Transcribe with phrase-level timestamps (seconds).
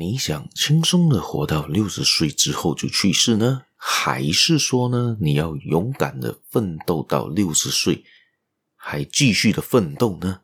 [0.00, 3.64] 你想轻松的活到六十岁之后就去世呢？
[3.76, 8.02] 还是说呢，你要勇敢的奋斗到六十岁，
[8.74, 10.40] 还继续的奋斗呢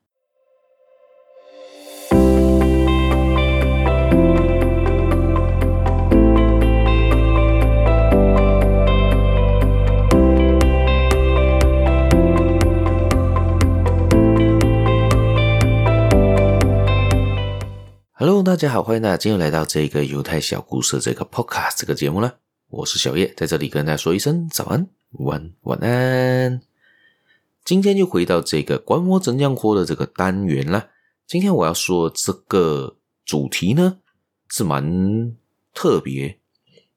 [18.56, 22.38] 大家好，欢迎大家今天来到这个犹太小故事这个 Podcast 这个节目了。
[22.70, 26.62] 我是小叶，在这里跟大家说一声早安、晚、晚安。
[27.66, 30.88] 今天就回到这个管我怎样活的这个单元了。
[31.26, 33.98] 今天我要说这个主题呢，
[34.48, 35.36] 是蛮
[35.74, 36.38] 特别、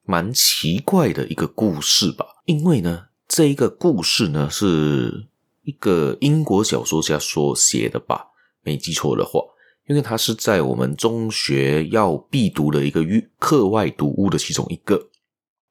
[0.06, 2.26] 蛮奇怪的一个故事吧。
[2.46, 5.28] 因为呢，这一个故事呢，是
[5.64, 8.28] 一个英国小说家所写的吧，
[8.62, 9.42] 没记错的话。
[9.90, 13.04] 因为它是在我们中学要必读的一个
[13.40, 15.10] 课外读物的其中一个，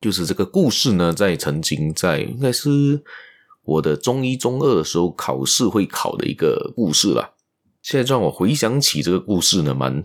[0.01, 3.01] 就是这个故事呢，在曾经在应该是
[3.63, 7.31] 我的中一中二的时候考试会考的一个故事啦。
[7.81, 10.03] 现在让我回想起这个故事呢，蛮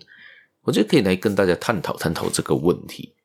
[0.65, 3.15] 我觉得可以来跟大家探讨探讨这个问题，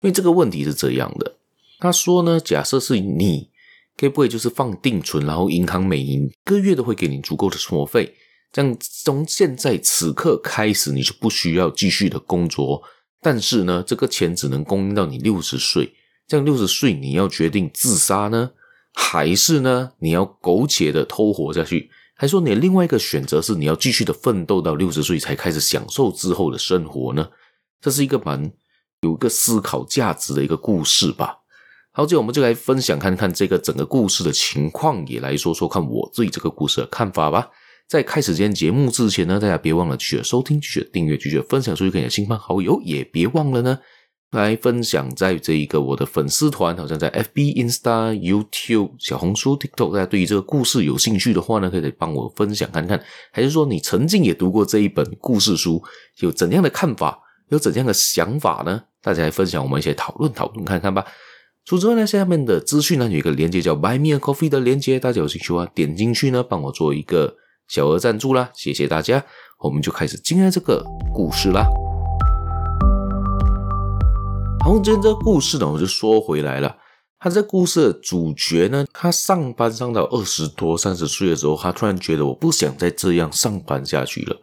[0.00, 1.36] 因为这个问题是这样的，
[1.78, 3.48] 他说呢，假设是你，
[3.96, 8.16] 可不可以就是放定存，然后银行每一个月都会给你足够的生活费？
[8.52, 12.82] 这样从现在此刻开始，你就不需要继续的工作，
[13.22, 15.94] 但是呢，这个钱只能供应到你六十岁。
[16.28, 18.50] 这样六十岁你要决定自杀呢，
[18.94, 21.90] 还是呢，你要苟且的偷活下去？
[22.14, 27.26] 还说你另外一个选择是你要继续的奋斗到六十岁才开始享受之后的生活呢？
[27.80, 28.52] 这是一个蛮
[29.00, 31.38] 有一个思考价值的一个故事吧。
[31.90, 37.50] 好，这我们就来分享看看这个整个故事的情况，也来说说看我对这个故事的看法吧。
[37.88, 43.78] 在开始今天节目之前呢，大家别忘了继续收听、继续订阅、继续分享出去给你的亲朋好友，也别忘了呢
[44.30, 52.98] 来分享在这一个我的粉丝团，好像在 FB、Insta、YouTube、小红书、TikTok，大家对于这个故事有兴趣的话呢，可以帮我分享看看。
[53.30, 55.82] 还是说你曾经也读过这一本故事书，
[56.20, 57.20] 有怎样的看法，
[57.50, 58.84] 有怎样的想法呢？
[59.02, 61.04] 大家来分享，我们一起讨论讨论看看吧。
[61.66, 67.36] 除此之外呢，下面的资讯呢有一个链接叫 Buy Me a Coffee 的链接，大家有兴趣的话点进去呢，帮我做一个。
[67.68, 69.24] 小额赞助啦，谢谢大家，
[69.60, 70.84] 我们就开始今天这个
[71.14, 71.66] 故事啦。
[74.62, 76.76] 好，今天这个故事呢，我就说回来了。
[77.18, 84.36] 他这故事的主角呢，他上班上到二十多、三十岁的时候，他突然觉得我不想再这样上班下去了。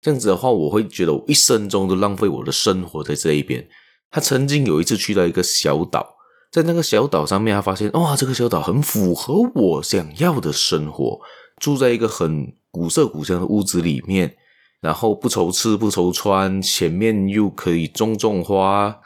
[0.00, 3.68] 这样子的话，我会觉得我一生中都浪费我的生活在这一边。
[4.10, 6.14] 他曾经有一次去到一个小岛，
[6.50, 11.20] 在那个小岛上面，他发现哇，这个小岛很符合我想要的生活，
[11.58, 12.54] 住在一个很。
[12.70, 14.36] 古色古香的屋子里面，
[14.80, 19.00] 然后不愁吃不愁穿，前面又可以种种花，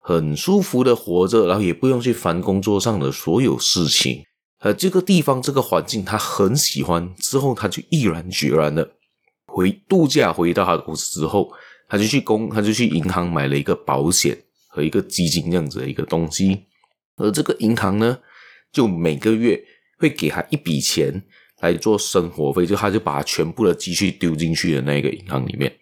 [0.00, 4.24] 很舒服的活着，然后也不用去烦工作上的所有事情。
[4.58, 8.90] 呃，这个地方这个环境他很喜欢，之后他就毅然决然的
[9.46, 11.52] 回度假，回到他的公司之后，
[11.88, 14.36] 他就去公，他就去银行买了一个保险
[14.68, 16.64] 和一个基金这样子的一个东西，
[17.16, 18.18] 而这个银行呢，
[18.72, 19.62] 就每个月
[19.98, 21.22] 会给他一笔钱。
[21.60, 25.74] 来做生活费，就他就把全部的积蓄丢进去的那个银行里面，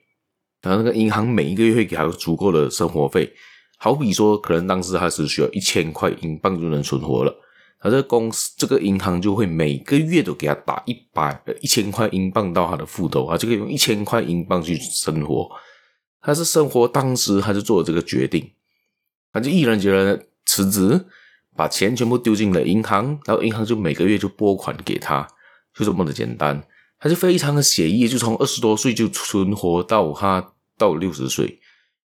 [0.62, 3.32] 然后那个银行每一个月会给他足够的生活费，
[3.78, 7.34] 好比说可能当时他只需要一千块英镑就能存活了，
[7.80, 15.50] 他这公司这个银行就会每个月都给他打一百一千块英镑到他的户头，他就可以用一千块英镑去生活。
[16.20, 18.52] 他是生活当时他就做了这个决定，
[19.32, 21.04] 他就毅然决然的辞职，
[21.54, 25.28] 把钱全部丢进了银行，然后银行就每个月就拨款给他。
[25.76, 26.62] 就这么的简单，
[26.98, 31.58] 他就非常的写意，就从二十多岁就存活到他到六十岁。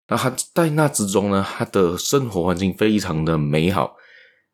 [0.09, 3.97] 那他在那之中呢，他的生活环境非常的美好，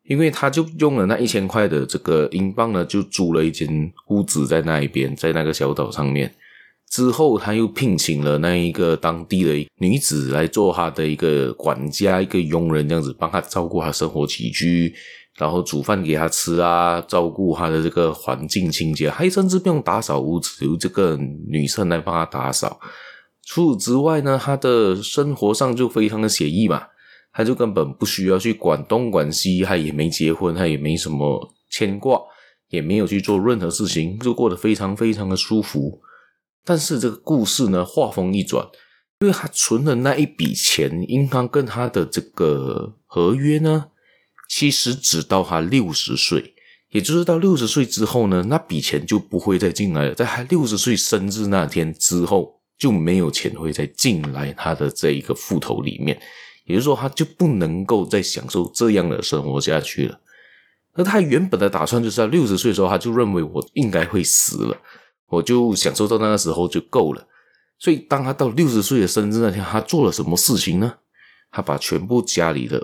[0.05, 6.33] 因为他就用了那一千块的这个英镑呢，就租了一间屋子在那一边，在那个小岛上面。
[6.89, 14.93] 之后他又聘请了那一个当地的女子来做他的一个管家，一个佣人，这样子帮他照顾他生活起居。
[15.37, 22.79] 然后煮饭给他吃啊，照顾他的这个环境清洁，还甚至不用打扫屋子，由这个女生来帮他打扫。
[23.45, 26.83] 除此之外呢，他的生活上就非常的写意嘛，
[27.33, 32.21] 他就根本不需要去管东管西，他也没结婚，他也没什么牵挂，
[32.69, 35.99] 也没有去做任何事情，就过得非常非常的舒服。
[36.63, 38.65] 但是这个故事呢，画风一转，
[39.19, 43.87] 因为他存的那一笔钱，银行跟他的这个合约呢。
[44.47, 46.53] 其实只到他六十岁，
[46.91, 50.13] 也就是到六十岁之后呢，那笔钱就不会再进来了。
[50.13, 56.19] 在他六十岁生日那天之后，就没有钱会再进来他的这一个户头里面，
[56.65, 60.19] 也就是说，他就不能够再享受这样的生活下去了。
[60.93, 64.77] 而他原本的打算就是在六十岁的时候，他就认为我应该会死了，
[65.27, 67.27] 我就享受到那个时候就够了。
[67.79, 70.93] 所以，当他到六十岁的生日那天，他做了什么事情呢？
[71.51, 72.81] 他把全部家里的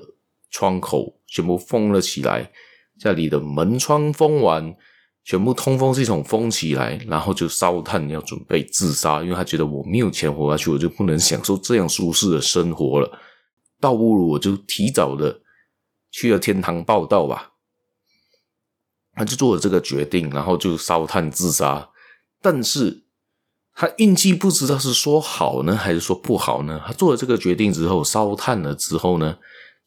[0.50, 2.52] 窗口全部封了起来，
[3.00, 4.76] 家里的门窗封完，
[5.24, 13.20] 全部通风系统封起来，然后就烧炭要准备自杀，因为他觉得我没有钱活下去，我就不能享受这样舒适的生活了，
[13.80, 15.42] 倒不如我就提早的
[16.12, 17.54] 去了天堂报道吧。
[19.14, 21.90] 他就做了这个决定，然后就烧炭自杀。
[22.42, 23.04] 但是
[23.74, 26.82] 他运气不知道是说好呢，还是说不好呢？
[26.88, 29.38] 他做了这个决定之后，烧炭了之后呢，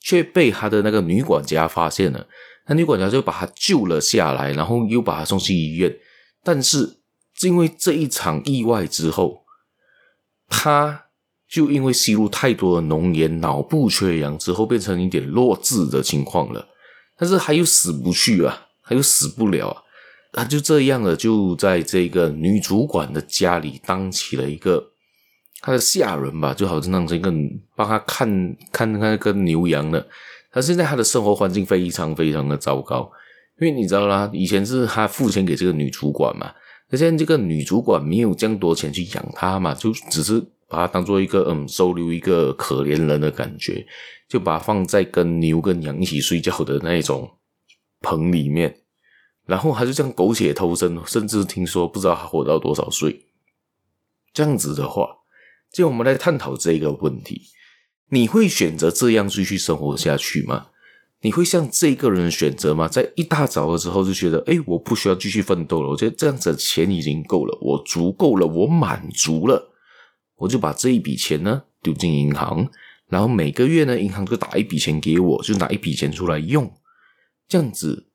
[0.02, 2.26] 却被他的那个女管家发现了。
[2.66, 5.94] 那女管家就把他救了下来，然后又把他送去医院。
[6.42, 6.98] 但是，
[7.42, 9.44] 因为这一场意外之后，
[10.48, 11.06] 他
[11.48, 16.68] 就因为吸入太多的浓烟，脑部缺氧之后，变成一点弱智的情况了。
[17.16, 18.66] 但是他又死不去啊。
[18.84, 19.82] 他又死不了啊！
[20.32, 24.91] 他就这样了，就在这个女主管的家里当起了一个
[25.62, 27.32] 他的下人吧，就好像当成一个
[27.74, 30.06] 帮他看看那个牛羊的。
[30.50, 33.10] 他现在他的生活环境非常非常的糟糕，
[33.60, 36.52] 因为你知道啦，以前是他付钱给这个女主管嘛，
[36.90, 40.38] 那现在这个女主管没有这样多钱去养他嘛，就只是
[40.68, 43.86] 把他当做一个嗯收留一个可怜人的感觉，
[44.28, 47.30] 就把他放在跟牛跟羊一起睡觉的那种。
[48.04, 48.78] 棚里面，
[49.46, 53.26] 然后他就这样苟且偷生，甚至听说不知道他活到多少岁。
[54.34, 55.18] 这样子的话，
[55.72, 57.42] 就我们来探讨这个问题：
[58.10, 60.66] 你会选择这样继续生活下去吗？
[61.22, 62.88] 你会像这个人选择吗？
[62.88, 69.72] 在一大早的时候就觉得，诶，我不需要继续奋斗了，我觉得这样子的钱已经够了，我足够了，我满足了，
[70.36, 72.68] 我就把这一笔钱呢丢进银行，
[73.06, 76.70] 然后每个月呢，银行就打一笔钱给我，就拿一笔钱出来用。
[77.48, 78.08] 这样子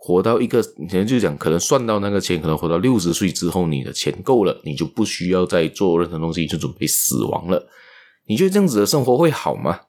[0.00, 7.68] 活到一个，以前就讲，可能算到那个钱，可能活到六十岁之后，你的钱够了，你就不需要再做任何东西，就准备死亡了。
[8.26, 9.80] 你觉得这样子的生活会好吗？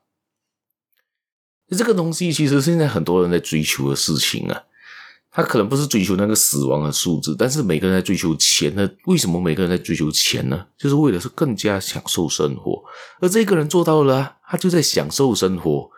[1.78, 4.64] 这个东西其实现在很多人在追求的事情啊，
[5.32, 8.90] 他可能不是追求那个死亡的数字，但是每个人在追求钱呢？
[9.06, 10.66] 为什么每个人在追求钱呢？
[10.76, 12.84] 就是为了是更加享受生活，
[13.22, 15.92] 而这个人做到了，他就在享受生活，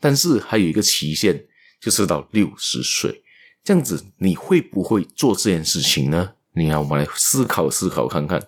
[0.00, 1.44] 但是还有一个期限。
[1.80, 3.22] 就是到六十岁
[3.68, 6.32] 这样子，你会不会做这件事情呢？
[6.54, 8.42] 你看，我们来思考思考看看，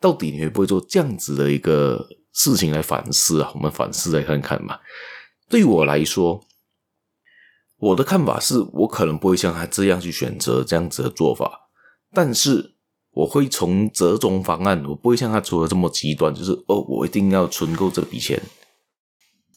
[0.00, 3.50] 到底你会不会做这样子的一个事情来反思啊？
[3.56, 4.78] 我们反思来看看嘛。
[5.48, 6.44] 对我来说，
[7.78, 11.62] 我的看法是我可能不会像他这样去选择这样子的做法，
[12.14, 12.76] 但是
[13.14, 18.40] 我会从折中方案，我不会像他做的这么极端，就是哦，我一定要存够这笔钱。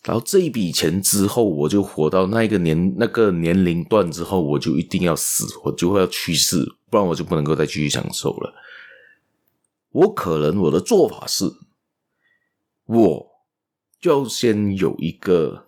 [0.09, 8.56] 然后这一笔钱之后，我就活到那一个年那个年龄段之后，我就一定要死，我就会要去世，不然我就不能够再继续享受了。
[9.91, 11.45] 我可能我的做法是，
[12.88, 13.31] 我
[14.01, 15.67] 就先有一个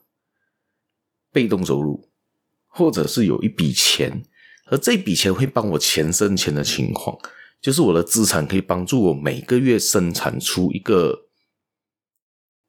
[1.31, 2.09] 被动收入，
[2.65, 4.23] 或者是有一笔钱，
[4.65, 7.15] 而这笔钱会帮我钱生钱的情况，
[7.61, 11.27] 就是我的资产可以帮助我每个月生产出一个。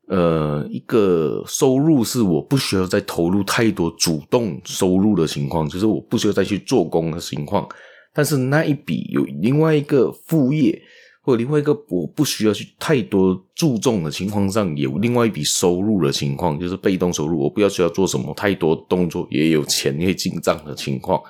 [0.09, 7.67] 呃，一个收入是我不需要再投入太多主动收入的情况，就是我不需要再去做工的情况。
[8.13, 10.83] 但是那一笔有另外一个副业，
[11.23, 21.23] 或者另外一个我不需要去太多注重的情况上，有另外一笔收入的情况，就是被动收入，我不要需要做什么太多动作，也有钱可以进账的情况。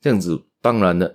[0.00, 1.12] 这样子，当然了，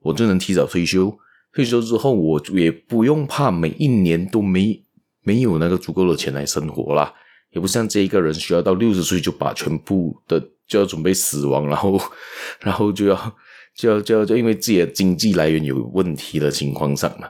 [0.00, 1.16] 我就能提早退休。
[1.54, 4.82] 退休之后，我也不用怕每一年都没。
[5.22, 7.12] 没有那个足够的钱来生活啦，
[7.52, 12.00] 也不像这一个人需要到六十岁就把全部的就要准备死亡，然后，
[12.60, 13.34] 然后就要
[13.76, 17.28] 就要就要就因为自己的经济来源有问题的情况上嘛，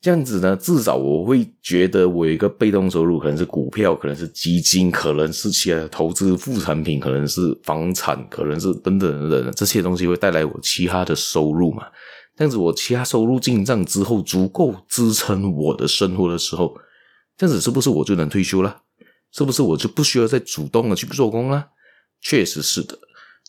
[0.00, 11.84] 这样子呢，至少我会觉得我有一个被动收入，可能是股票，可能是基金，可能是其他投资副产品，可能是房产，可能是等等等等这些东西会带来我其他的收入嘛。
[12.36, 16.74] 这样子我其他收入进账之后，足够支撑我的生活的时候。
[17.38, 18.82] 这样子是不是我就能退休了？
[19.30, 21.68] 是不是我就不需要再主动的去做工了？
[22.20, 22.98] 确实是的，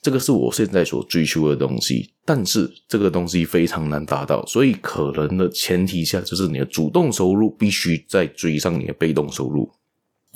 [0.02, 2.14] 这个是我现在所追求的东西。
[2.24, 9.72] 但是这个东西非常难达到，所以可能的前提下就是你的主动收入必须再追上你的被动收入，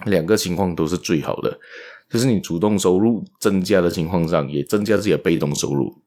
[0.06, 1.60] 两个情况都是最好的。
[2.10, 6.02] 就是你主动收入增加的情况上，也增加自己的被动收入，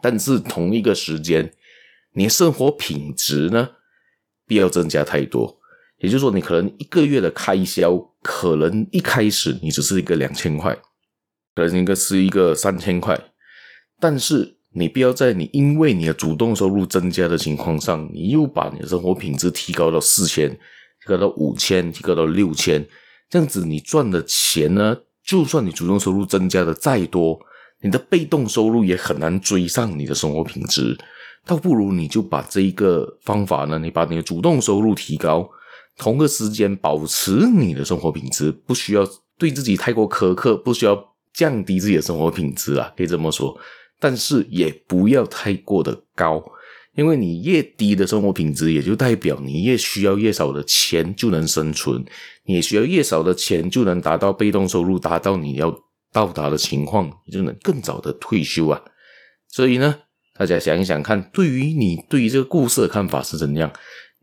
[0.00, 1.52] 但是同一个时间，
[2.12, 3.70] 你的生活品质呢？
[4.46, 5.58] 不要增加太多。
[6.04, 10.76] 也就是说，你可能一个月的开销，可能一开始你只是一个两千块，
[11.54, 13.18] 可能应该是一个三千块，
[13.98, 22.86] 但是你不要在你因为你的主动收入增加的情况上，你又把你的生活品质提高到四千，提高到五千，提高到六千，
[23.30, 24.94] 这样子你赚的钱呢，
[25.24, 27.40] 就算你主动收入增加的再多，
[27.80, 30.98] 你的被动收入也很难追上你的生活品质，
[31.46, 35.48] 倒不如你就把这一个方法呢，你把你的主动收入提高。
[35.96, 39.08] 同个时间保持你的生活品质，不需要
[39.38, 43.56] 对自己太过苛刻，不需要降低自己的生活品质啊，可以这么说。
[44.00, 46.44] 但是也不要太过的高，
[46.96, 52.04] 因为你越低的生活品质，也就代表你越需要越少的钱就能生存，
[52.44, 55.74] 你也需要越少的钱就能达到被动收入，达到你要
[56.12, 58.82] 到达的情况，你就能更早的退休啊。
[59.48, 59.96] 所以呢，
[60.36, 63.72] 大家想一想看，对于你对于这个故事的看法是怎样？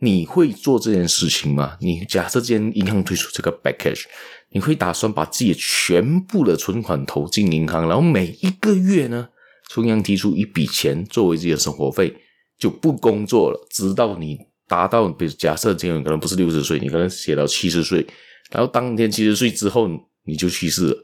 [0.04, 1.78] 你会做这件事情吗？
[1.80, 4.06] 你假设今天银行推出这个 back cash，
[4.50, 9.30] 你会打算把自己全部的存款投进银行，然后每一个月呢，
[9.70, 12.16] 中央提出一笔钱作为自己的生活费，
[12.58, 18.04] 就不工作了，直到你达到，比如假设今天可能不是六十岁，你可能写到七十岁，
[18.50, 19.88] 然后当天七十岁之后
[20.24, 20.98] 你就去世了，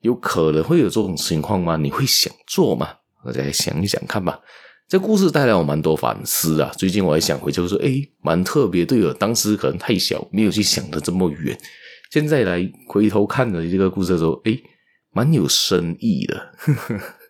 [0.00, 1.76] 有可能会有这种情况吗？
[1.76, 2.94] 你会想做吗？
[3.26, 4.40] 大家想一想看吧。
[4.92, 6.70] 这故事带来我蛮多反思啊！
[6.76, 11.58] 最近我还想回，就是说，诶，蛮特别，对我当时可能太小，没有去想的这么远。
[12.10, 14.62] 现在来回头看了这个故事的时候，诶，
[15.14, 16.52] 蛮有深意的。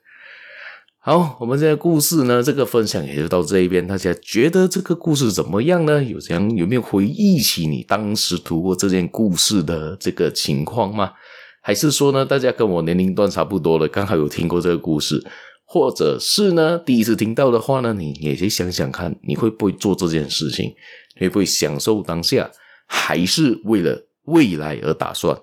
[0.99, 3.87] 好，我们这个故事呢，这个分享也就到这一边。
[3.87, 6.02] 大家觉得这个故事怎么样呢？
[6.02, 11.12] 有这样有没有回忆起你当时读过这件故事的这个情况吗？
[11.61, 15.25] 还是说呢，大家跟我年龄段差不多了，刚好有听过这个故事？
[15.73, 20.75] 或者是呢，第一次听到的话呢，你也去想想看，你会不会做这件事情？
[21.19, 22.50] 会不会享受当下，
[22.87, 25.35] 还是为了未来而打算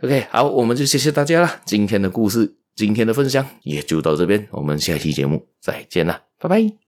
[0.00, 1.60] ？OK，好，我们就谢谢大家了。
[1.64, 6.85] 今天的故事，今天的分享也就到这边，我们下期节目再见啦，拜拜。